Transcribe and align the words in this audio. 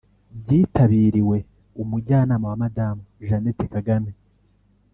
byitabiriwe 0.41 1.37
Umujyanama 1.81 2.45
wa 2.51 2.57
Madamu 2.63 3.01
Jeannette 3.25 3.65
Kagame 3.73 4.11